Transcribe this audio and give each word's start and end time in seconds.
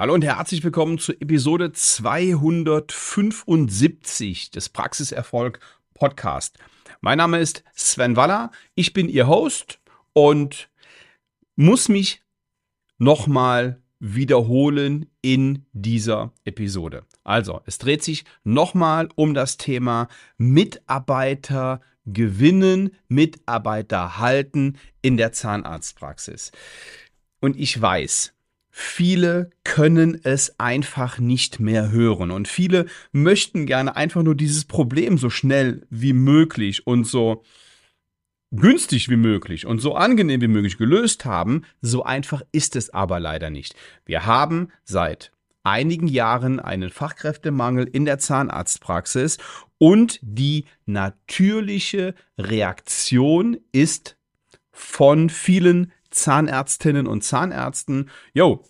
Hallo 0.00 0.14
und 0.14 0.24
herzlich 0.24 0.64
willkommen 0.64 0.96
zur 0.96 1.20
Episode 1.20 1.72
275 1.72 4.50
des 4.50 4.70
Praxiserfolg 4.70 5.60
Podcast. 5.92 6.56
Mein 7.02 7.18
Name 7.18 7.38
ist 7.38 7.64
Sven 7.74 8.16
Waller, 8.16 8.50
ich 8.74 8.94
bin 8.94 9.10
Ihr 9.10 9.28
Host 9.28 9.78
und 10.14 10.70
muss 11.54 11.90
mich 11.90 12.22
nochmal 12.96 13.82
wiederholen 13.98 15.04
in 15.20 15.66
dieser 15.74 16.32
Episode. 16.44 17.04
Also, 17.22 17.60
es 17.66 17.76
dreht 17.76 18.02
sich 18.02 18.24
nochmal 18.42 19.10
um 19.16 19.34
das 19.34 19.58
Thema 19.58 20.08
Mitarbeiter 20.38 21.82
gewinnen, 22.06 22.96
Mitarbeiter 23.08 24.16
halten 24.16 24.78
in 25.02 25.18
der 25.18 25.32
Zahnarztpraxis. 25.32 26.52
Und 27.42 27.58
ich 27.58 27.78
weiß, 27.78 28.32
Viele 28.70 29.50
können 29.64 30.20
es 30.22 30.58
einfach 30.60 31.18
nicht 31.18 31.58
mehr 31.58 31.90
hören 31.90 32.30
und 32.30 32.46
viele 32.46 32.86
möchten 33.12 33.66
gerne 33.66 33.96
einfach 33.96 34.22
nur 34.22 34.36
dieses 34.36 34.64
Problem 34.64 35.18
so 35.18 35.28
schnell 35.28 35.86
wie 35.90 36.12
möglich 36.12 36.86
und 36.86 37.04
so 37.04 37.42
günstig 38.52 39.08
wie 39.08 39.16
möglich 39.16 39.66
und 39.66 39.80
so 39.80 39.94
angenehm 39.94 40.40
wie 40.40 40.48
möglich 40.48 40.78
gelöst 40.78 41.24
haben. 41.24 41.62
So 41.80 42.04
einfach 42.04 42.42
ist 42.52 42.76
es 42.76 42.90
aber 42.90 43.20
leider 43.20 43.50
nicht. 43.50 43.74
Wir 44.04 44.26
haben 44.26 44.68
seit 44.84 45.32
einigen 45.62 46.08
Jahren 46.08 46.58
einen 46.60 46.90
Fachkräftemangel 46.90 47.86
in 47.86 48.04
der 48.04 48.18
Zahnarztpraxis 48.18 49.38
und 49.78 50.18
die 50.22 50.66
natürliche 50.86 52.14
Reaktion 52.38 53.58
ist 53.72 54.16
von 54.72 55.28
vielen 55.28 55.92
Zahnärztinnen 56.10 57.06
und 57.06 57.22
Zahnärzten, 57.24 58.10
yo, 58.34 58.64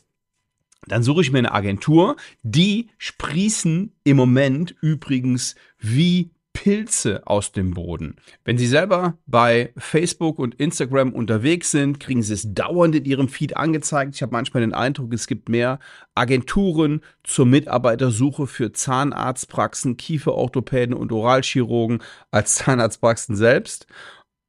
dann 0.87 1.03
suche 1.03 1.21
ich 1.21 1.33
mir 1.33 1.39
eine 1.39 1.53
Agentur, 1.53 2.17
die 2.43 2.89
sprießen 2.99 3.93
im 4.05 4.17
Moment 4.17 4.75
übrigens 4.81 5.55
wie 5.79 6.31
Pilze 6.53 7.27
aus 7.27 7.53
dem 7.53 7.75
Boden. 7.75 8.17
Wenn 8.45 8.59
Sie 8.59 8.67
selber 8.67 9.17
bei 9.27 9.73
Facebook 9.77 10.39
und 10.39 10.57
Instagram 10.57 11.13
unterwegs 11.13 11.71
sind, 11.71 12.01
kriegen 12.01 12.23
Sie 12.23 12.35
es 12.35 12.53
dauernd 12.53 12.95
in 12.97 13.05
Ihrem 13.05 13.29
Feed 13.29 13.57
angezeigt. 13.57 14.15
Ich 14.15 14.23
habe 14.23 14.33
manchmal 14.33 14.63
den 14.63 14.75
Eindruck, 14.75 15.15
es 15.15 15.27
gibt 15.27 15.49
mehr 15.49 15.79
Agenturen 16.15 17.03
zur 17.23 17.47
Mitarbeitersuche 17.47 18.47
für 18.47 18.73
Zahnarztpraxen, 18.73 19.97
Kieferorthopäden 19.97 20.95
und 20.95 21.13
Oralchirurgen 21.13 22.03
als 22.31 22.57
Zahnarztpraxen 22.57 23.37
selbst. 23.37 23.87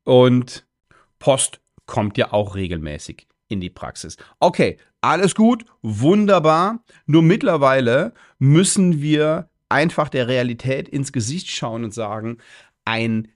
Und 0.03 0.65
Post 1.19 1.60
kommt 1.91 2.17
ja 2.17 2.31
auch 2.31 2.55
regelmäßig 2.55 3.27
in 3.49 3.59
die 3.59 3.69
Praxis. 3.69 4.15
Okay, 4.39 4.77
alles 5.01 5.35
gut, 5.35 5.65
wunderbar. 5.81 6.85
Nur 7.05 7.21
mittlerweile 7.21 8.13
müssen 8.39 9.01
wir 9.01 9.49
einfach 9.67 10.07
der 10.07 10.29
Realität 10.29 10.87
ins 10.87 11.11
Gesicht 11.11 11.51
schauen 11.51 11.83
und 11.83 11.93
sagen, 11.93 12.37
ein 12.85 13.27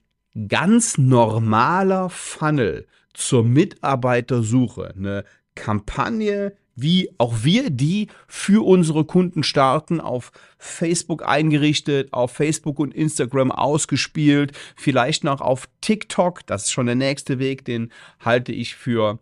ganz 0.48 0.96
normaler 0.96 2.08
Funnel 2.08 2.86
zur 3.12 3.44
Mitarbeitersuche, 3.44 4.94
eine 4.96 5.24
Kampagne, 5.54 6.56
wie 6.76 7.10
auch 7.18 7.42
wir 7.42 7.70
die 7.70 8.08
für 8.28 8.64
unsere 8.64 9.04
Kunden 9.04 9.42
starten, 9.42 10.00
auf 10.00 10.30
Facebook 10.58 11.26
eingerichtet, 11.26 12.12
auf 12.12 12.32
Facebook 12.32 12.78
und 12.78 12.94
Instagram 12.94 13.50
ausgespielt, 13.50 14.52
vielleicht 14.76 15.24
noch 15.24 15.40
auf 15.40 15.68
TikTok, 15.80 16.46
das 16.46 16.64
ist 16.64 16.72
schon 16.72 16.86
der 16.86 16.94
nächste 16.94 17.38
Weg, 17.38 17.64
den 17.64 17.90
halte 18.20 18.52
ich 18.52 18.76
für 18.76 19.18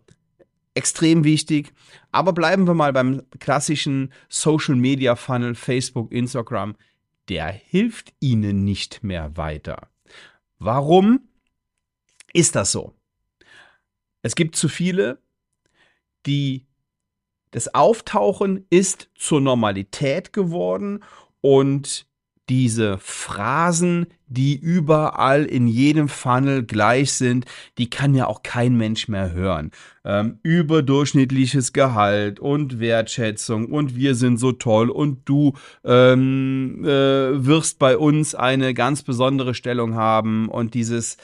extrem 0.75 1.23
wichtig. 1.23 1.73
Aber 2.11 2.33
bleiben 2.33 2.67
wir 2.67 2.73
mal 2.73 2.93
beim 2.93 3.23
klassischen 3.39 4.11
Social 4.29 4.75
Media 4.75 5.15
Funnel, 5.15 5.55
Facebook, 5.55 6.11
Instagram. 6.11 6.75
Der 7.29 7.47
hilft 7.47 8.13
Ihnen 8.19 8.63
nicht 8.63 9.03
mehr 9.03 9.35
weiter. 9.35 9.87
Warum 10.59 11.21
ist 12.33 12.55
das 12.55 12.71
so? 12.71 12.93
Es 14.21 14.35
gibt 14.35 14.55
zu 14.55 14.67
viele, 14.67 15.21
die 16.25 16.65
das 17.55 17.73
Auftauchen 17.73 18.65
ist 18.69 19.07
zur 19.15 19.39
Normalität 19.39 20.33
geworden 20.33 21.05
und 21.39 22.05
diese 22.49 22.97
Phrasen, 22.97 24.07
die 24.27 24.57
überall 24.57 25.45
in 25.45 25.65
jedem 25.65 26.09
Funnel 26.09 26.63
gleich 26.63 27.13
sind, 27.13 27.45
die 27.77 27.89
kann 27.89 28.13
ja 28.13 28.27
auch 28.27 28.43
kein 28.43 28.75
Mensch 28.75 29.07
mehr 29.07 29.31
hören. 29.31 29.71
Ähm, 30.03 30.39
überdurchschnittliches 30.43 31.71
Gehalt 31.71 32.41
und 32.41 32.81
Wertschätzung 32.81 33.67
und 33.67 33.95
wir 33.95 34.15
sind 34.15 34.37
so 34.37 34.51
toll 34.51 34.89
und 34.89 35.21
du 35.23 35.53
ähm, 35.85 36.83
äh, 36.83 37.45
wirst 37.45 37.79
bei 37.79 37.97
uns 37.97 38.35
eine 38.35 38.73
ganz 38.73 39.01
besondere 39.01 39.53
Stellung 39.53 39.95
haben 39.95 40.49
und 40.49 40.73
dieses, 40.73 41.15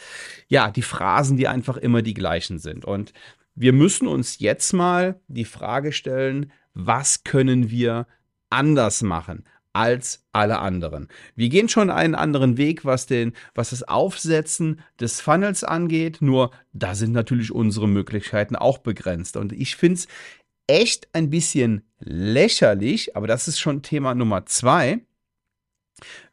ja, 0.48 0.72
die 0.72 0.82
Phrasen, 0.82 1.36
die 1.36 1.50
einfach 1.50 1.76
immer 1.76 2.02
die 2.02 2.14
gleichen 2.14 2.58
sind. 2.58 2.86
Und 2.86 3.12
wir 3.56 3.74
müssen 3.74 4.08
uns 4.08 4.40
jetzt 4.40 4.74
mal 4.74 5.20
die 5.28 5.46
Frage 5.46 5.92
stellen, 5.92 6.52
was 6.74 7.24
können 7.24 7.70
wir 7.70 8.08
anders 8.50 9.02
machen 9.02 9.46
als 9.74 10.26
alle 10.34 10.60
anderen. 10.60 11.08
Wir 11.36 11.50
gehen 11.50 11.70
schon 11.70 11.90
einen 11.90 12.16
anderen 12.16 12.58
Weg, 12.58 12.84
was 12.84 13.06
den, 13.06 13.34
was 13.56 13.70
das 13.70 13.84
Aufsetzen 13.84 14.82
des 15.00 15.22
Funnels 15.22 15.64
angeht. 15.64 16.18
Nur 16.22 16.52
da 16.74 16.94
sind 16.94 17.14
natürlich 17.14 17.52
unsere 17.52 17.88
Möglichkeiten 17.88 18.56
auch 18.56 18.80
begrenzt. 18.80 19.38
Und 19.38 19.54
ich 19.54 19.78
finde 19.78 19.96
es 19.96 20.08
echt 20.68 21.08
ein 21.14 21.30
bisschen 21.30 21.84
lächerlich, 22.00 23.16
aber 23.16 23.28
das 23.28 23.48
ist 23.48 23.60
schon 23.60 23.82
Thema 23.82 24.14
Nummer 24.14 24.46
zwei 24.46 25.02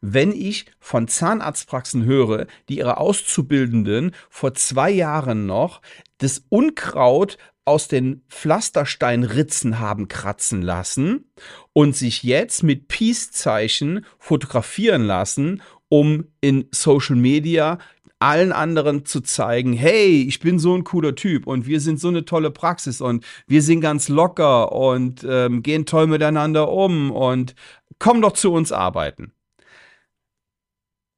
wenn 0.01 0.31
ich 0.31 0.65
von 0.79 1.07
Zahnarztpraxen 1.07 2.05
höre, 2.05 2.47
die 2.67 2.77
ihre 2.77 2.97
Auszubildenden 2.97 4.11
vor 4.29 4.53
zwei 4.53 4.89
Jahren 4.91 5.45
noch 5.45 5.81
das 6.17 6.43
Unkraut 6.49 7.37
aus 7.65 7.87
den 7.87 8.23
Pflastersteinritzen 8.29 9.79
haben 9.79 10.07
kratzen 10.07 10.63
lassen 10.63 11.25
und 11.71 11.95
sich 11.95 12.23
jetzt 12.23 12.63
mit 12.63 12.87
Peace-Zeichen 12.87 14.05
fotografieren 14.17 15.03
lassen, 15.03 15.61
um 15.87 16.25
in 16.41 16.67
Social 16.71 17.15
Media 17.15 17.77
allen 18.19 18.51
anderen 18.51 19.05
zu 19.05 19.21
zeigen, 19.21 19.73
hey, 19.73 20.23
ich 20.27 20.39
bin 20.39 20.59
so 20.59 20.75
ein 20.75 20.83
cooler 20.83 21.15
Typ 21.15 21.47
und 21.47 21.67
wir 21.67 21.79
sind 21.79 21.99
so 21.99 22.09
eine 22.09 22.25
tolle 22.25 22.51
Praxis 22.51 23.01
und 23.01 23.25
wir 23.47 23.61
sind 23.61 23.81
ganz 23.81 24.09
locker 24.09 24.73
und 24.73 25.25
ähm, 25.27 25.63
gehen 25.63 25.85
toll 25.85 26.07
miteinander 26.07 26.69
um 26.71 27.11
und 27.11 27.55
komm 27.97 28.21
doch 28.21 28.33
zu 28.33 28.51
uns 28.51 28.71
arbeiten. 28.71 29.31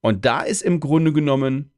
Und 0.02 0.26
da 0.26 0.42
ist 0.42 0.62
im 0.62 0.80
Grunde 0.80 1.14
genommen 1.14 1.72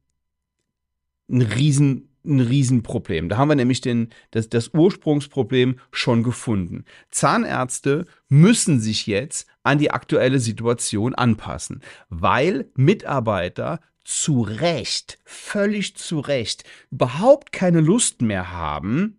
ein 1.30 1.42
Riesen, 1.42 2.08
ein 2.24 2.40
Riesenproblem. 2.40 3.28
Da 3.28 3.36
haben 3.36 3.48
wir 3.48 3.54
nämlich 3.54 3.80
den, 3.80 4.08
das, 4.30 4.48
das 4.48 4.70
Ursprungsproblem 4.72 5.78
schon 5.90 6.22
gefunden. 6.22 6.84
Zahnärzte 7.10 8.06
müssen 8.28 8.80
sich 8.80 9.06
jetzt 9.06 9.46
an 9.62 9.78
die 9.78 9.90
aktuelle 9.90 10.40
Situation 10.40 11.14
anpassen, 11.14 11.82
weil 12.08 12.70
Mitarbeiter 12.74 13.80
zu 14.04 14.42
Recht, 14.42 15.18
völlig 15.24 15.96
zu 15.96 16.20
Recht, 16.20 16.64
überhaupt 16.90 17.52
keine 17.52 17.80
Lust 17.80 18.22
mehr 18.22 18.52
haben, 18.52 19.18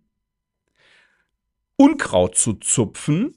Unkraut 1.76 2.36
zu 2.36 2.54
zupfen 2.54 3.36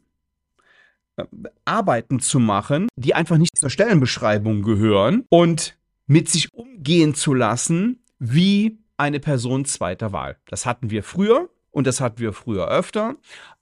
Arbeiten 1.66 2.20
zu 2.20 2.40
machen, 2.40 2.88
die 2.96 3.16
einfach 3.16 3.38
nicht 3.38 3.58
zur 3.58 3.70
Stellenbeschreibung 3.70 4.62
gehören 4.62 5.26
und 5.30 5.78
mit 6.08 6.30
sich 6.30 6.54
umgehen 6.54 7.14
zu 7.16 7.34
lassen 7.34 8.04
wie 8.20 8.80
eine 8.98 9.20
Person 9.20 9.66
zweiter 9.66 10.12
Wahl. 10.12 10.38
Das 10.48 10.66
hatten 10.66 10.90
wir 10.90 11.04
früher 11.04 11.50
und 11.72 11.88
das 11.88 12.02
hatten 12.02 12.20
wir 12.20 12.34
früher 12.34 12.68
öfter, 12.68 13.16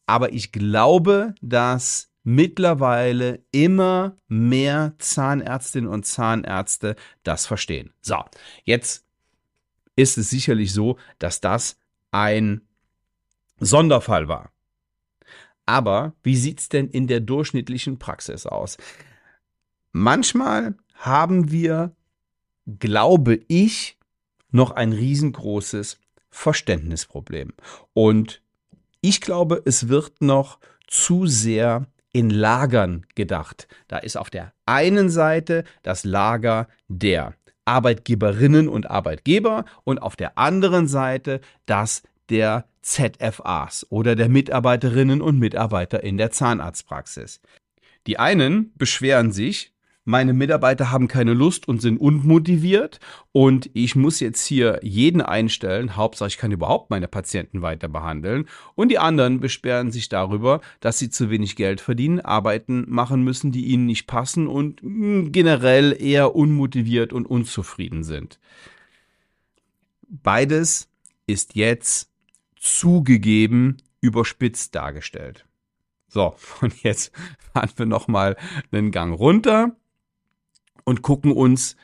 aber 0.06 0.34
ich 0.34 0.51
glaube, 0.51 1.35
dass 1.41 2.09
mittlerweile 2.23 3.39
immer 3.51 4.18
mehr 4.27 4.95
Zahnärztinnen 4.98 5.89
und 5.89 6.06
Zahnärzte 6.06 6.95
das 7.24 7.45
verstehen. 7.45 7.94
So, 8.01 8.18
jetzt 8.63 9.06
ist 9.95 10.18
es 10.18 10.30
sicherlich 10.30 10.74
so, 10.74 10.98
dass 11.19 11.39
das 11.39 11.77
ein 12.12 12.62
Sonderfall 13.59 14.27
war. 14.27 14.51
Aber 15.68 16.14
wie 16.24 16.38
sieht's 16.38 16.69
denn 16.69 16.88
in 16.88 17.06
der 17.06 17.19
durchschnittlichen 17.19 18.00
Praxis 18.00 18.48
aus? 18.48 18.78
Manchmal 19.92 20.75
haben 20.96 21.52
wir, 21.52 21.92
glaube 22.80 23.40
ich, 23.48 23.98
noch 24.50 24.72
ein 24.72 24.94
riesengroßes 24.94 26.00
Verständnisproblem. 26.30 27.54
Und 27.94 28.42
ich 29.02 29.22
glaube, 29.22 29.62
es 29.66 29.90
wird 29.90 30.22
noch 30.22 30.60
zu 30.88 31.28
sehr 31.28 31.86
in 32.14 32.30
Lagern 32.30 33.06
gedacht. 33.16 33.68
Da 33.88 33.98
ist 33.98 34.18
auf 34.18 34.30
der 34.30 34.54
einen 34.66 35.10
Seite 35.10 35.66
das 35.84 36.06
Lager 36.06 36.68
der 36.88 37.36
Arbeitgeberinnen 37.66 38.69
und 38.69 38.90
Arbeitgeber 38.90 39.66
und 39.84 40.02
auf 40.02 40.16
der 40.16 40.38
anderen 40.38 40.88
Seite 40.88 41.42
das 41.66 42.04
der 42.29 42.65
ZFAs 42.81 43.85
oder 43.89 44.15
der 44.15 44.29
Mitarbeiterinnen 44.29 45.21
und 45.21 45.39
Mitarbeiter 45.39 46.03
in 46.03 46.18
der 46.18 46.31
Zahnarztpraxis. 46.31 47.41
Die 48.07 48.18
einen 48.18 48.71
beschweren 48.75 49.31
sich, 49.31 49.74
meine 50.09 50.31
Mitarbeiter 50.31 50.89
haben 50.89 51.09
keine 51.09 51.33
Lust 51.33 51.68
und 51.68 51.81
sind 51.81 51.97
unmotiviert 51.97 53.01
und 53.33 53.69
ich 53.74 53.97
muss 53.97 54.21
jetzt 54.21 54.45
hier 54.45 54.79
jeden 54.81 55.21
einstellen. 55.21 55.97
Hauptsache, 55.97 56.29
ich 56.29 56.38
kann 56.38 56.53
überhaupt 56.53 56.89
meine 56.89 57.09
Patienten 57.09 57.62
weiter 57.62 57.89
behandeln. 57.89 58.47
Und 58.75 58.88
die 58.88 59.00
anderen 59.00 59.41
beschweren 59.41 59.91
sich 59.91 60.07
darüber, 60.07 60.62
dass 60.80 60.97
sie 60.97 61.09
zu 61.09 61.30
wenig 61.30 61.57
Geld 61.57 61.81
verdienen, 61.81 62.21
Arbeiten 62.21 62.85
machen 62.88 63.21
müssen, 63.25 63.51
die 63.51 63.65
ihnen 63.65 63.85
nicht 63.85 64.07
passen 64.07 64.47
und 64.47 64.80
hm, 64.80 65.33
generell 65.33 65.94
eher 66.00 66.38
unmotiviert 66.38 67.12
und 67.12 67.25
unzufrieden 67.25 68.06
sind. 68.06 68.39
Beides 70.07 70.88
ist 71.25 71.56
jetzt 71.56 72.09
zugegeben 72.75 73.78
überspitzt 74.02 74.75
dargestellt. 74.75 75.46
So, 76.08 76.36
und 76.62 76.84
jetzt 76.84 77.12
fahren 77.54 77.72
wir 77.75 77.86
nochmal 77.86 78.38
einen 78.72 78.92
Gang 78.92 79.18
runter 79.18 79.75
und 80.84 81.02
gucken 81.02 81.31
uns 81.31 81.75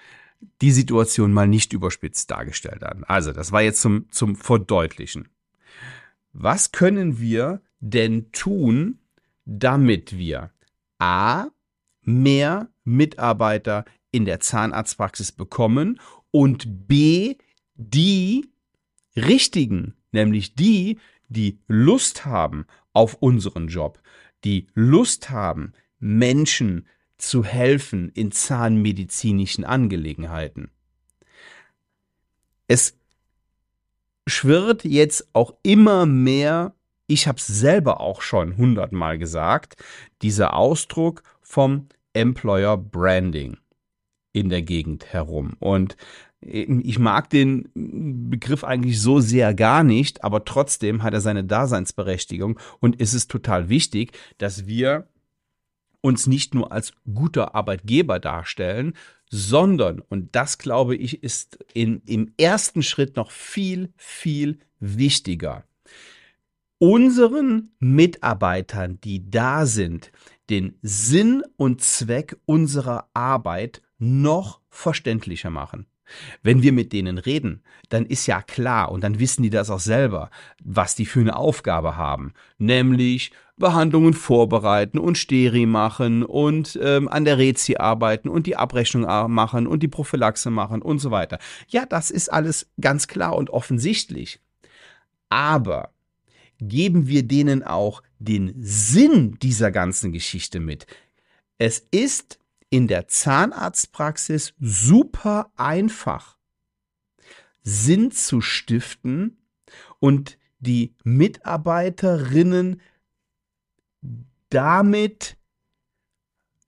die 0.62 0.72
Situation 0.72 1.32
mal 1.32 1.48
nicht 1.48 1.74
überspitzt 1.74 2.32
dargestellt 2.32 2.84
an. 2.84 3.04
Also, 3.06 3.32
das 3.32 3.52
war 3.52 3.62
jetzt 3.62 3.82
zum, 3.82 4.10
zum 4.12 4.36
Verdeutlichen. 4.36 5.30
Was 6.34 6.72
können 6.72 7.20
wir 7.20 7.62
denn 7.80 8.32
tun, 8.32 9.00
damit 9.46 10.18
wir 10.18 10.52
A, 11.00 11.48
mehr 12.02 12.70
Mitarbeiter 12.84 13.86
in 14.12 14.26
der 14.26 14.40
Zahnarztpraxis 14.40 15.32
bekommen 15.32 16.00
und 16.32 16.88
B, 16.88 17.36
die 17.76 18.50
richtigen, 19.16 19.96
nämlich 20.14 20.56
die, 20.56 21.00
die 21.30 21.60
Lust 21.68 22.26
haben 22.26 22.66
auf 22.94 23.16
unseren 23.16 23.68
Job, 23.68 24.00
die 24.44 24.68
Lust 24.74 25.30
haben, 25.30 25.74
Menschen 26.00 26.88
zu 27.18 27.44
helfen 27.44 28.10
in 28.10 28.32
zahnmedizinischen 28.32 29.64
Angelegenheiten. 29.64 30.70
Es 32.68 32.98
schwirrt 34.28 34.84
jetzt 34.84 35.28
auch 35.34 35.54
immer 35.64 36.06
mehr, 36.06 36.74
ich 37.08 37.28
habe 37.28 37.38
es 37.38 37.48
selber 37.48 38.02
auch 38.02 38.22
schon 38.22 38.58
hundertmal 38.58 39.18
gesagt, 39.18 39.76
dieser 40.22 40.54
Ausdruck 40.56 41.24
vom 41.42 41.88
Employer 42.14 42.78
Branding 42.78 43.58
in 44.32 44.50
der 44.50 44.62
Gegend 44.62 45.06
herum. 45.14 45.54
Und 45.60 45.96
ich 46.46 47.00
mag 47.00 47.30
den 47.30 47.70
Begriff 48.30 48.64
eigentlich 48.64 49.02
so 49.02 49.20
sehr 49.20 49.54
gar 49.54 49.84
nicht, 49.84 50.24
aber 50.24 50.46
trotzdem 50.46 51.04
hat 51.04 51.14
er 51.14 51.22
seine 51.22 51.44
Daseinsberechtigung 51.44 52.60
und 52.80 53.00
ist 53.00 53.14
es 53.14 53.28
total 53.28 53.70
wichtig, 53.70 54.12
dass 54.38 54.66
wir 54.68 55.08
uns 56.02 56.28
nicht 56.28 56.54
nur 56.54 56.72
als 56.72 56.94
guter 57.14 57.56
Arbeitgeber 57.56 58.20
darstellen, 58.20 58.94
sondern, 59.30 60.00
und 60.00 60.36
das 60.36 60.58
glaube 60.58 60.96
ich, 60.96 61.24
ist 61.24 61.58
in, 61.74 62.02
im 62.06 62.34
ersten 62.38 62.84
Schritt 62.84 63.16
noch 63.16 63.32
viel, 63.32 63.94
viel 63.96 64.60
wichtiger, 64.80 65.64
unseren 66.78 67.72
Mitarbeitern, 67.80 69.00
die 69.02 69.30
da 69.30 69.66
sind, 69.66 70.12
den 70.50 70.78
Sinn 70.82 71.42
und 71.56 71.82
Zweck 71.82 72.38
unserer 72.46 73.08
Arbeit 73.14 73.82
noch 73.98 74.60
verständlicher 74.70 75.50
machen. 75.50 75.86
Wenn 76.42 76.62
wir 76.62 76.72
mit 76.72 76.94
denen 76.94 77.18
reden, 77.18 77.62
dann 77.90 78.06
ist 78.06 78.28
ja 78.28 78.42
klar 78.42 78.92
und 78.92 79.04
dann 79.04 79.20
wissen 79.20 79.44
die 79.44 79.50
das 79.50 79.70
auch 79.70 79.80
selber, 79.80 80.30
was 80.64 80.96
die 80.96 81.06
für 81.06 81.20
eine 81.20 81.36
Aufgabe 81.36 81.98
haben, 81.98 82.34
nämlich 82.58 83.32
Behandlungen 83.58 84.14
vorbereiten 84.14 84.98
und 84.98 85.18
Steri 85.18 85.66
machen 85.66 86.24
und 86.24 86.78
ähm, 86.82 87.08
an 87.08 87.24
der 87.24 87.38
Rezi 87.38 87.76
arbeiten 87.76 88.28
und 88.28 88.48
die 88.48 88.56
Abrechnung 88.56 89.04
machen 89.32 89.68
und 89.68 89.84
die 89.84 89.88
Prophylaxe 89.88 90.50
machen 90.50 90.82
und 90.82 91.00
so 91.00 91.12
weiter. 91.12 91.40
Ja, 91.68 91.86
das 91.86 92.10
ist 92.10 92.32
alles 92.32 92.68
ganz 92.82 93.08
klar 93.08 93.36
und 93.36 93.52
offensichtlich. 93.52 94.40
Aber 95.30 95.92
geben 96.60 97.08
wir 97.08 97.24
denen 97.24 97.64
auch 97.64 98.02
den 98.20 98.54
Sinn 98.60 99.38
dieser 99.42 99.72
ganzen 99.72 100.12
Geschichte 100.12 100.60
mit. 100.60 100.88
Es 101.58 101.80
ist 101.92 102.40
in 102.74 102.88
der 102.88 103.08
Zahnarztpraxis 103.08 104.56
super 104.60 105.52
einfach, 105.56 106.40
Sinn 107.62 108.10
zu 108.10 108.42
stiften 108.42 109.38
und 110.00 110.40
die 110.58 110.96
Mitarbeiterinnen 111.04 112.82
damit 114.50 115.38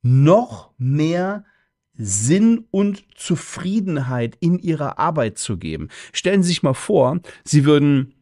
noch 0.04 0.76
mehr 0.78 1.44
Sinn 1.96 2.68
und 2.70 3.04
Zufriedenheit 3.18 4.38
in 4.40 4.60
ihrer 4.60 5.00
Arbeit 5.00 5.40
zu 5.40 5.58
geben. 5.58 5.90
Stellen 6.14 6.44
Sie 6.44 6.50
sich 6.50 6.62
mal 6.62 6.76
vor, 6.76 7.20
Sie 7.44 7.66
würden 7.66 8.14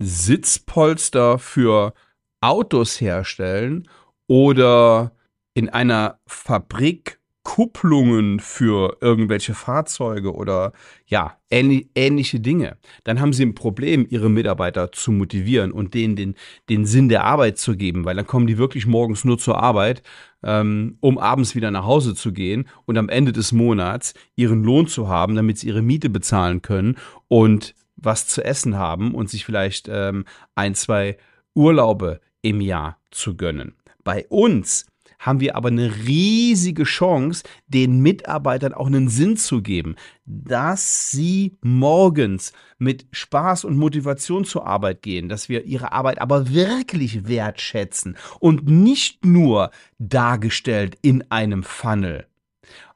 Sitzpolster 0.00 1.38
für 1.38 1.94
Autos 2.40 3.00
herstellen 3.00 3.88
oder 4.26 5.12
in 5.54 5.68
einer 5.68 6.18
Fabrik 6.26 7.17
Kupplungen 7.48 8.40
für 8.40 8.98
irgendwelche 9.00 9.54
Fahrzeuge 9.54 10.34
oder 10.34 10.74
ja, 11.06 11.38
ähnliche 11.48 12.40
Dinge, 12.40 12.76
dann 13.04 13.22
haben 13.22 13.32
sie 13.32 13.42
ein 13.42 13.54
Problem, 13.54 14.06
ihre 14.10 14.28
Mitarbeiter 14.28 14.92
zu 14.92 15.12
motivieren 15.12 15.72
und 15.72 15.94
denen 15.94 16.14
den, 16.14 16.34
den 16.68 16.84
Sinn 16.84 17.08
der 17.08 17.24
Arbeit 17.24 17.56
zu 17.56 17.74
geben, 17.74 18.04
weil 18.04 18.16
dann 18.16 18.26
kommen 18.26 18.46
die 18.46 18.58
wirklich 18.58 18.86
morgens 18.86 19.24
nur 19.24 19.38
zur 19.38 19.62
Arbeit, 19.62 20.02
ähm, 20.42 20.98
um 21.00 21.16
abends 21.16 21.54
wieder 21.54 21.70
nach 21.70 21.86
Hause 21.86 22.14
zu 22.14 22.34
gehen 22.34 22.68
und 22.84 22.98
am 22.98 23.08
Ende 23.08 23.32
des 23.32 23.50
Monats 23.52 24.12
ihren 24.36 24.62
Lohn 24.62 24.86
zu 24.86 25.08
haben, 25.08 25.34
damit 25.34 25.56
sie 25.56 25.68
ihre 25.68 25.80
Miete 25.80 26.10
bezahlen 26.10 26.60
können 26.60 26.96
und 27.28 27.74
was 27.96 28.26
zu 28.26 28.44
essen 28.44 28.76
haben 28.76 29.14
und 29.14 29.30
sich 29.30 29.46
vielleicht 29.46 29.88
ähm, 29.90 30.26
ein, 30.54 30.74
zwei 30.74 31.16
Urlaube 31.54 32.20
im 32.42 32.60
Jahr 32.60 32.98
zu 33.10 33.38
gönnen. 33.38 33.72
Bei 34.04 34.26
uns 34.28 34.84
haben 35.18 35.40
wir 35.40 35.56
aber 35.56 35.68
eine 35.68 35.92
riesige 36.06 36.84
Chance, 36.84 37.42
den 37.66 38.00
Mitarbeitern 38.00 38.72
auch 38.72 38.86
einen 38.86 39.08
Sinn 39.08 39.36
zu 39.36 39.62
geben, 39.62 39.96
dass 40.24 41.10
sie 41.10 41.56
morgens 41.60 42.52
mit 42.78 43.06
Spaß 43.10 43.64
und 43.64 43.76
Motivation 43.76 44.44
zur 44.44 44.66
Arbeit 44.66 45.02
gehen, 45.02 45.28
dass 45.28 45.48
wir 45.48 45.64
ihre 45.64 45.92
Arbeit 45.92 46.20
aber 46.20 46.52
wirklich 46.52 47.26
wertschätzen 47.26 48.16
und 48.38 48.68
nicht 48.68 49.24
nur 49.24 49.70
dargestellt 49.98 50.96
in 51.02 51.28
einem 51.30 51.64
Funnel. 51.64 52.26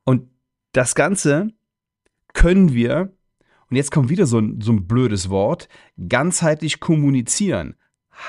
Und 0.04 0.28
das 0.72 0.94
Ganze 0.94 1.48
können 2.34 2.72
wir, 2.72 3.12
und 3.68 3.76
jetzt 3.76 3.90
kommt 3.90 4.10
wieder 4.10 4.26
so 4.26 4.38
ein, 4.38 4.60
so 4.60 4.72
ein 4.72 4.86
blödes 4.86 5.28
Wort, 5.28 5.68
ganzheitlich 6.08 6.80
kommunizieren. 6.80 7.74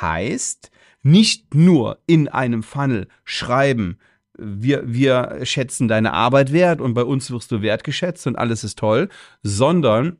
Heißt, 0.02 0.72
nicht 1.04 1.54
nur 1.54 2.00
in 2.08 2.28
einem 2.28 2.64
Funnel 2.64 3.08
schreiben, 3.24 3.98
wir, 4.36 4.84
wir 4.86 5.42
schätzen 5.44 5.88
deine 5.88 6.14
Arbeit 6.14 6.52
wert 6.52 6.82
und 6.82 6.96
bei 6.96 7.04
uns 7.04 7.30
wirst 7.30 7.52
du 7.52 7.62
wertgeschätzt 7.62 8.26
und 8.26 8.36
alles 8.36 8.64
ist 8.64 8.80
toll, 8.80 9.10
sondern 9.44 10.18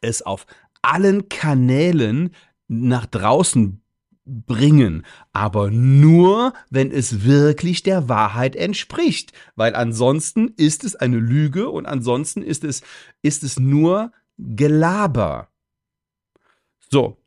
es 0.00 0.22
auf 0.22 0.46
allen 0.82 1.28
Kanälen 1.28 2.30
nach 2.68 3.06
draußen 3.06 3.80
bringen, 4.26 5.04
aber 5.32 5.70
nur, 5.70 6.54
wenn 6.70 6.90
es 6.90 7.24
wirklich 7.24 7.82
der 7.82 8.08
Wahrheit 8.08 8.56
entspricht, 8.56 9.32
weil 9.54 9.74
ansonsten 9.74 10.48
ist 10.56 10.84
es 10.84 10.96
eine 10.96 11.18
Lüge 11.18 11.68
und 11.68 11.86
ansonsten 11.86 12.42
ist 12.42 12.64
es, 12.64 12.82
ist 13.22 13.42
es 13.42 13.58
nur 13.58 14.12
Gelaber. 14.38 15.48
So. 16.90 17.18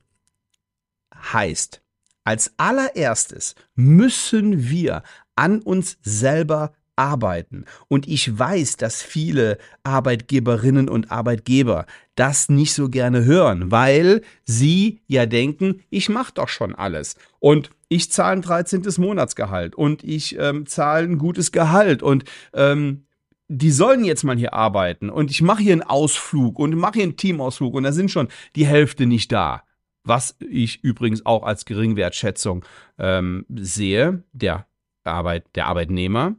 Heißt, 1.14 1.82
als 2.28 2.52
allererstes 2.58 3.56
müssen 3.76 4.70
wir 4.70 5.02
an 5.38 5.62
uns 5.62 5.98
selber 6.02 6.74
arbeiten. 6.98 7.64
Und 7.88 8.06
ich 8.06 8.38
weiß, 8.38 8.76
dass 8.76 9.02
viele 9.02 9.58
Arbeitgeberinnen 9.86 10.90
und 10.90 11.10
Arbeitgeber 11.10 11.86
das 12.16 12.50
nicht 12.50 12.74
so 12.74 12.90
gerne 12.90 13.24
hören, 13.24 13.72
weil 13.72 14.24
sie 14.44 15.00
ja 15.08 15.26
denken, 15.26 15.84
ich 15.90 16.10
mache 16.10 16.34
doch 16.34 16.50
schon 16.50 16.76
alles. 16.76 17.16
Und 17.40 17.70
ich 17.88 18.12
zahle 18.12 18.34
ein 18.34 18.42
13. 18.42 18.84
Monatsgehalt 18.98 19.76
und 19.76 20.04
ich 20.04 20.38
ähm, 20.38 20.66
zahle 20.66 21.06
ein 21.08 21.20
gutes 21.20 21.54
Gehalt 21.54 22.04
und 22.04 22.26
ähm, 22.54 23.06
die 23.48 23.72
sollen 23.72 24.04
jetzt 24.04 24.26
mal 24.26 24.36
hier 24.36 24.54
arbeiten 24.54 25.10
und 25.10 25.32
ich 25.32 25.42
mache 25.42 25.64
hier 25.64 25.72
einen 25.72 25.82
Ausflug 25.82 26.60
und 26.60 26.76
mache 26.76 26.96
hier 26.96 27.04
einen 27.04 27.16
Teamausflug 27.16 27.74
und 27.74 27.84
da 27.84 27.94
sind 27.94 28.12
schon 28.12 28.28
die 28.58 28.68
Hälfte 28.68 29.06
nicht 29.06 29.32
da 29.32 29.64
was 30.08 30.38
ich 30.40 30.84
übrigens 30.84 31.26
auch 31.26 31.44
als 31.44 31.66
Geringwertschätzung 31.66 32.66
ähm, 32.98 33.46
sehe, 33.50 34.24
der, 34.32 34.68
Arbeit, 35.04 35.46
der 35.56 35.68
Arbeitnehmer. 35.68 36.36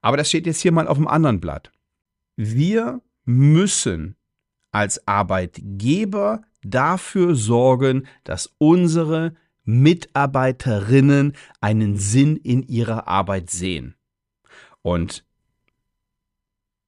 Aber 0.00 0.16
das 0.16 0.28
steht 0.28 0.46
jetzt 0.46 0.60
hier 0.60 0.72
mal 0.72 0.88
auf 0.88 0.96
dem 0.96 1.08
anderen 1.08 1.40
Blatt. 1.40 1.72
Wir 2.36 3.00
müssen 3.24 4.16
als 4.72 5.06
Arbeitgeber 5.06 6.42
dafür 6.62 7.34
sorgen, 7.34 8.06
dass 8.24 8.54
unsere 8.58 9.34
Mitarbeiterinnen 9.64 11.34
einen 11.60 11.96
Sinn 11.96 12.36
in 12.36 12.62
ihrer 12.62 13.08
Arbeit 13.08 13.50
sehen. 13.50 13.94
Und 14.82 15.24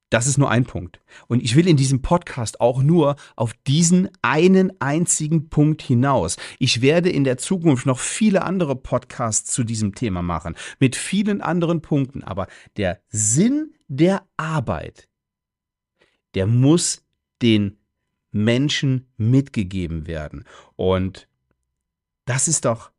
das 0.09 0.27
ist 0.27 0.37
nur 0.37 0.49
ein 0.49 0.63
Punkt. 0.63 1.01
Und 1.27 1.43
ich 1.43 1.55
will 1.55 1.67
in 1.67 1.77
diesem 1.77 2.01
Podcast 2.01 2.61
auch 2.61 2.81
nur 2.81 3.17
auf 3.35 3.53
diesen 3.67 4.09
einen 4.21 4.71
einzigen 4.79 5.49
Punkt 5.49 5.81
hinaus. 5.81 6.37
Ich 6.59 6.81
werde 6.81 7.09
in 7.09 7.23
der 7.23 7.37
Zukunft 7.37 7.85
noch 7.85 7.99
viele 7.99 8.43
andere 8.43 8.75
Podcasts 8.75 9.51
zu 9.51 9.63
diesem 9.63 9.95
Thema 9.95 10.21
machen, 10.21 10.55
mit 10.79 10.95
vielen 10.95 11.41
anderen 11.41 11.81
Punkten. 11.81 12.23
Aber 12.23 12.47
der 12.77 13.01
Sinn 13.09 13.73
der 13.87 14.25
Arbeit, 14.37 15.09
der 16.35 16.47
muss 16.47 17.03
den 17.41 17.77
Menschen 18.31 19.07
mitgegeben 19.17 20.07
werden. 20.07 20.45
Und 20.75 21.27
das 22.25 22.47
ist 22.47 22.65
doch 22.65 22.91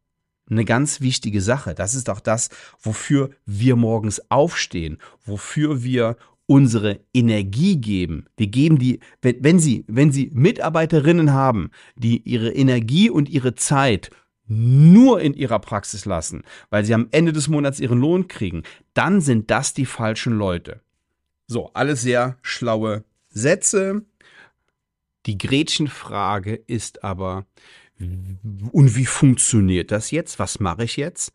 eine 0.50 0.65
ganz 0.65 1.00
wichtige 1.00 1.41
Sache. 1.41 1.75
Das 1.75 1.95
ist 1.95 2.09
doch 2.09 2.21
das, 2.21 2.49
wofür 2.81 3.31
wir 3.45 3.77
morgens 3.77 4.31
aufstehen, 4.31 4.99
wofür 5.25 5.83
wir 5.83 6.17
unsere 6.49 7.00
Energie 7.12 7.76
geben. 7.76 8.25
Wir 8.37 8.47
geben 8.49 8.78
die, 8.78 9.00
wenn, 9.21 9.45
wenn 9.45 9.59
Sie, 9.59 9.85
wenn 9.87 10.11
Sie 10.11 10.31
Mitarbeiterinnen 10.33 11.33
haben, 11.33 11.71
die 11.95 12.23
ihre 12.23 12.50
Energie 12.50 13.11
und 13.11 13.28
ihre 13.28 13.55
Zeit 13.55 14.11
nur 14.47 15.21
in 15.21 15.35
ihrer 15.35 15.59
Praxis 15.59 16.07
lassen, 16.07 16.43
weil 16.71 16.83
sie 16.85 16.95
am 16.95 17.09
Ende 17.11 17.33
des 17.33 17.49
Monats 17.49 17.81
ihren 17.81 18.00
Lohn 18.00 18.28
kriegen, 18.28 18.62
dann 18.95 19.21
sind 19.21 19.50
das 19.50 19.75
die 19.75 19.85
falschen 19.85 20.33
Leute. 20.33 20.81
So, 21.47 21.71
alles 21.75 22.00
sehr 22.00 22.38
schlaue 22.40 23.05
Sätze. 23.28 24.07
Die 25.26 25.37
Gretchenfrage 25.37 26.55
ist 26.55 27.05
aber, 27.05 27.45
und 28.00 28.97
wie 28.97 29.07
funktioniert 29.07 29.90
das 29.90 30.11
jetzt? 30.11 30.38
Was 30.38 30.61
mache 30.61 30.85
ich 30.85 30.97
jetzt? 30.97 31.33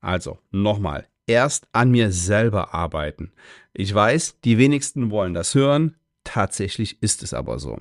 Also, 0.00 0.38
nochmal, 0.52 1.08
erst 1.26 1.66
an 1.72 1.90
mir 1.90 2.12
selber 2.12 2.74
arbeiten. 2.74 3.32
Ich 3.72 3.94
weiß, 3.94 4.40
die 4.44 4.58
wenigsten 4.58 5.10
wollen 5.10 5.34
das 5.34 5.54
hören, 5.54 5.96
tatsächlich 6.22 7.02
ist 7.02 7.22
es 7.22 7.34
aber 7.34 7.58
so. 7.58 7.80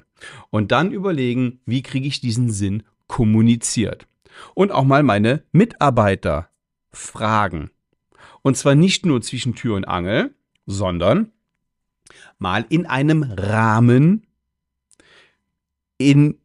Und 0.50 0.72
dann 0.72 0.92
überlegen, 0.92 1.60
wie 1.66 1.82
kriege 1.82 2.08
ich 2.08 2.22
diesen 2.22 2.52
Sinn 2.52 2.84
kommuniziert. 3.08 4.08
Und 4.56 4.72
auch 4.72 4.84
mal 4.84 5.04
meine 5.04 5.44
Mitarbeiter 5.52 6.50
fragen. 6.92 7.70
Und 8.42 8.58
zwar 8.58 8.76
nicht 8.76 9.06
nur 9.06 9.22
zwischen 9.22 9.56
Tür 9.56 9.76
und 9.76 9.86
Angel, 9.86 10.34
sondern 10.66 11.32
mal 12.40 12.66
in 12.70 12.86
einem 12.86 13.24
Rahmen, 13.24 14.26
in 15.98 16.40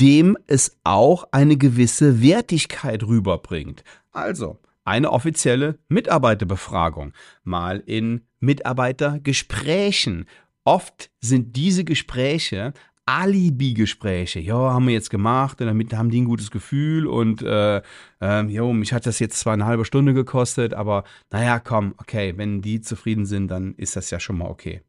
dem 0.00 0.38
es 0.46 0.78
auch 0.84 1.28
eine 1.32 1.56
gewisse 1.56 2.22
Wertigkeit 2.22 3.02
rüberbringt. 3.02 3.84
Also, 4.10 4.58
eine 4.84 5.10
offizielle 5.10 5.78
Mitarbeiterbefragung, 5.88 7.12
mal 7.44 7.82
in 7.86 8.22
Mitarbeitergesprächen. 8.40 10.26
Oft 10.64 11.10
sind 11.20 11.56
diese 11.56 11.84
Gespräche 11.84 12.72
Alibi-Gespräche. 13.04 14.38
Ja, 14.38 14.54
haben 14.54 14.86
wir 14.86 14.94
jetzt 14.94 15.10
gemacht 15.10 15.60
und 15.60 15.66
damit 15.66 15.92
haben 15.94 16.10
die 16.10 16.20
ein 16.20 16.26
gutes 16.26 16.50
Gefühl 16.50 17.06
und 17.06 17.42
äh, 17.42 17.82
äh, 18.20 18.42
jo, 18.46 18.72
mich 18.72 18.92
hat 18.92 19.06
das 19.06 19.18
jetzt 19.18 19.38
zwar 19.38 19.54
eine 19.54 19.66
halbe 19.66 19.84
Stunde 19.84 20.14
gekostet, 20.14 20.72
aber 20.72 21.04
naja, 21.30 21.58
komm, 21.58 21.94
okay, 21.98 22.34
wenn 22.36 22.62
die 22.62 22.80
zufrieden 22.80 23.26
sind, 23.26 23.48
dann 23.48 23.74
ist 23.74 23.96
das 23.96 24.10
ja 24.10 24.20
schon 24.20 24.38
mal 24.38 24.48
okay. 24.48 24.82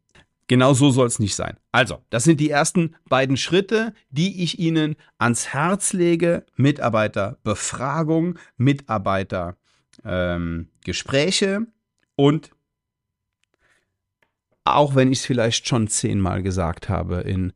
Genau 0.48 0.74
so 0.74 0.92
soll 0.92 1.08
es 1.08 1.20
nicht 1.20 1.36
sein. 1.36 1.58
Also, 1.72 2.04
das 2.10 2.26
sind 2.26 2.40
die 2.40 2.50
ersten 2.50 2.96
beiden 3.10 3.38
Schritte, 3.38 3.94
die 4.10 4.44
ich 4.44 4.60
Ihnen 4.60 4.96
ans 5.18 5.54
Herz 5.54 5.94
lege. 5.94 6.46
Mitarbeiterbefragung, 6.56 8.38
Mitarbeiter 8.58 9.56
ähm, 10.06 10.70
Gespräche 10.84 11.68
und 12.16 12.52
auch 14.66 14.96
wenn 14.96 15.12
ich 15.12 15.20
es 15.20 15.26
vielleicht 15.26 15.68
schon 15.68 15.88
zehnmal 15.88 16.42
gesagt 16.42 16.88
habe 16.88 17.22
in, 17.22 17.52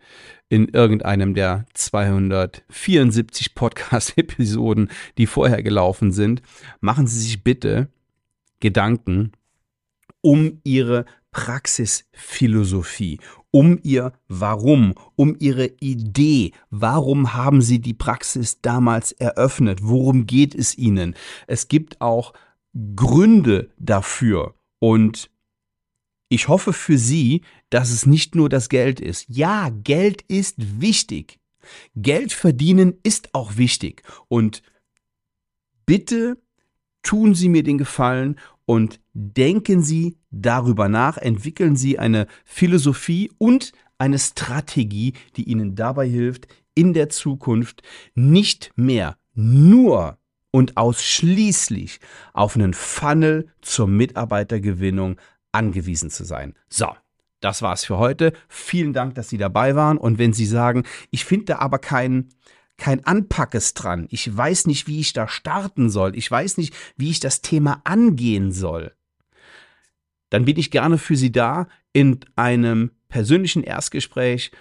in 0.50 0.68
irgendeinem 0.68 1.34
der 1.34 1.66
274 1.74 3.56
Podcast-Episoden, 3.56 4.90
die 5.18 5.26
vorher 5.26 5.64
gelaufen 5.64 6.12
sind, 6.12 6.42
machen 6.82 7.08
Sie 7.08 7.20
sich 7.20 7.44
bitte 7.44 7.88
Gedanken 8.60 9.32
um 10.22 10.60
Ihre 10.64 11.06
Praxisphilosophie, 11.32 13.20
um 13.52 13.80
Ihr 13.84 14.14
Warum, 14.28 14.96
um 15.16 15.36
Ihre 15.40 15.68
Idee. 15.80 16.52
Warum 16.70 17.34
haben 17.34 17.62
Sie 17.62 17.80
die 17.80 17.94
Praxis 17.94 18.62
damals 18.62 19.12
eröffnet? 19.12 19.80
Worum 19.82 20.26
geht 20.26 20.56
es 20.56 20.78
Ihnen? 20.78 21.16
Es 21.48 21.68
gibt 21.68 22.02
auch 22.02 22.34
Gründe 22.96 23.70
dafür 23.78 24.56
und 24.80 25.30
ich 26.30 26.48
hoffe 26.48 26.74
für 26.74 26.98
Sie, 26.98 27.42
dass 27.70 27.90
es 27.90 28.06
nicht 28.06 28.36
nur 28.36 28.50
das 28.50 28.70
Geld 28.70 29.00
ist. 29.00 29.26
Ja, 29.30 29.70
Geld 29.70 30.24
ist 30.24 30.56
wichtig. 30.82 31.40
Geld 31.96 32.34
verdienen 32.34 32.96
ist 33.04 33.34
auch 33.34 33.58
wichtig. 33.58 34.04
Und 34.28 34.62
bitte 35.86 36.38
tun 37.04 37.36
Sie 37.36 37.50
mir 37.50 37.64
den 37.64 37.78
Gefallen 37.78 38.38
und 38.66 39.00
denken 39.14 39.82
Sie 39.82 40.18
darüber 40.32 40.90
nach, 40.90 41.18
entwickeln 41.18 41.76
Sie 41.76 41.98
eine 42.00 42.28
Philosophie 42.46 43.32
und 43.38 43.72
eine 43.98 44.20
Strategie, 44.20 45.14
die 45.36 45.44
Ihnen 45.44 45.76
dabei 45.76 46.08
hilft, 46.08 46.48
in 46.76 46.94
der 46.94 47.10
Zukunft 47.10 47.82
nicht 48.14 48.72
mehr 48.76 49.18
nur 49.34 50.18
und 50.52 50.78
ausschließlich 50.78 52.00
auf 52.34 52.56
einen 52.56 52.74
Funnel 52.74 53.48
zur 53.62 53.88
Mitarbeitergewinnung 53.88 55.20
angewiesen 55.52 56.10
zu 56.10 56.24
sein. 56.24 56.54
So, 56.70 56.88
das 57.40 57.62
war's 57.62 57.86
für 57.86 57.98
heute. 57.98 58.34
Vielen 58.48 58.94
Dank, 58.94 59.16
dass 59.16 59.30
Sie 59.30 59.38
dabei 59.38 59.76
waren. 59.76 59.98
Und 59.98 60.18
wenn 60.18 60.34
Sie 60.34 60.46
sagen, 60.46 60.84
ich 61.12 61.26
finde 61.26 61.46
da 61.46 61.60
aber 61.60 61.80
kein, 61.80 62.30
kein 62.78 63.06
Anpackes 63.06 63.74
dran, 63.74 64.08
ich 64.12 64.36
weiß 64.36 64.68
nicht, 64.68 64.88
wie 64.88 65.00
ich 65.00 65.14
da 65.14 65.28
starten 65.28 65.90
soll, 65.90 66.16
ich 66.16 66.30
weiß 66.30 66.58
nicht, 66.58 66.76
wie 66.96 67.10
ich 67.10 67.20
das 67.20 67.42
Thema 67.42 67.82
angehen 67.84 68.52
soll, 68.52 68.94
dann 70.30 70.46
bin 70.46 70.58
ich 70.58 70.72
gerne 70.72 70.98
für 70.98 71.16
Sie 71.16 71.32
da 71.32 71.68
in 71.94 72.20
einem 72.36 72.92
persönlichen 73.10 73.64
Erstgespräch. 73.64 74.52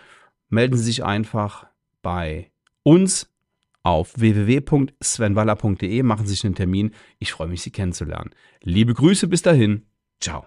Melden 0.49 0.77
Sie 0.77 0.85
sich 0.85 1.05
einfach 1.05 1.67
bei 2.03 2.51
uns 2.83 3.29
auf 3.83 4.19
www.svenwaller.de, 4.19 6.03
machen 6.03 6.27
Sie 6.27 6.35
sich 6.35 6.45
einen 6.45 6.55
Termin. 6.55 6.93
Ich 7.19 7.33
freue 7.33 7.49
mich, 7.49 7.63
Sie 7.63 7.71
kennenzulernen. 7.71 8.31
Liebe 8.63 8.95
Grüße 8.95 9.29
bis 9.29 9.43
dahin. 9.43 9.87
Ciao. 10.21 10.47